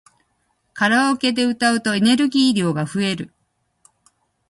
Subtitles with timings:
[0.73, 3.35] カラオケで歌うとエネルギー量が増える